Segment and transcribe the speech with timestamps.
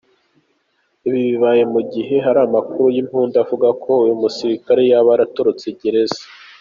[1.07, 6.21] Ibi bibaye mugihe hari amakuru y’impuha avuga ko uyu musilikare yaba yaratorotse gereza.